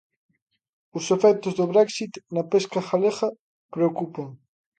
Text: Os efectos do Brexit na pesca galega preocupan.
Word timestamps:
Os 0.97 1.05
efectos 1.15 1.53
do 1.59 1.69
Brexit 1.73 2.13
na 2.35 2.43
pesca 2.51 2.79
galega 2.89 3.27
preocupan. 3.73 4.29